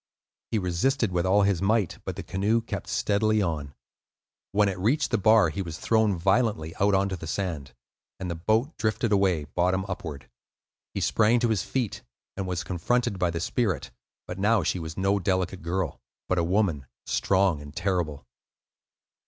He 0.49 0.57
resisted 0.57 1.11
with 1.11 1.27
all 1.27 1.43
his 1.43 1.61
might, 1.61 1.99
but 2.05 2.15
the 2.15 2.23
canoe 2.23 2.61
kept 2.61 2.87
steadily 2.87 3.39
on. 3.39 3.75
When 4.51 4.67
it 4.67 4.79
reached 4.79 5.11
the 5.11 5.19
bar, 5.19 5.49
he 5.49 5.61
was 5.61 5.77
thrown 5.77 6.15
violently 6.17 6.73
out 6.79 6.95
on 6.95 7.07
to 7.09 7.15
the 7.15 7.27
sand, 7.27 7.75
and 8.19 8.27
the 8.27 8.33
boat 8.33 8.75
drifted 8.79 9.11
away 9.11 9.43
bottom 9.43 9.85
upward. 9.87 10.27
He 10.95 11.01
sprang 11.01 11.39
to 11.41 11.49
his 11.49 11.61
feet, 11.61 12.01
and 12.35 12.47
was 12.47 12.63
confronted 12.63 13.19
by 13.19 13.29
the 13.29 13.39
spirit; 13.39 13.91
but 14.25 14.39
now 14.39 14.63
she 14.63 14.79
was 14.79 14.97
no 14.97 15.19
delicate 15.19 15.61
girl, 15.61 16.01
but 16.27 16.39
a 16.39 16.43
woman, 16.43 16.87
strong 17.05 17.61
and 17.61 17.75
terrible. 17.75 18.25